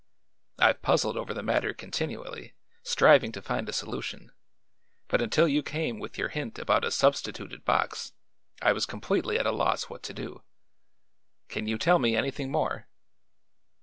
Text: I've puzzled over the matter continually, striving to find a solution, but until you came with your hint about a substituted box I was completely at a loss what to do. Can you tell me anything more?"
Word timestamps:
I've 0.57 0.81
puzzled 0.81 1.15
over 1.15 1.31
the 1.31 1.43
matter 1.43 1.75
continually, 1.75 2.55
striving 2.81 3.31
to 3.33 3.39
find 3.43 3.69
a 3.69 3.71
solution, 3.71 4.31
but 5.07 5.21
until 5.21 5.47
you 5.47 5.61
came 5.61 5.99
with 5.99 6.17
your 6.17 6.29
hint 6.29 6.57
about 6.57 6.83
a 6.83 6.89
substituted 6.89 7.63
box 7.65 8.13
I 8.63 8.73
was 8.73 8.87
completely 8.87 9.37
at 9.37 9.45
a 9.45 9.51
loss 9.51 9.91
what 9.91 10.01
to 10.01 10.13
do. 10.15 10.41
Can 11.49 11.67
you 11.67 11.77
tell 11.77 11.99
me 11.99 12.15
anything 12.15 12.49
more?" 12.49 12.87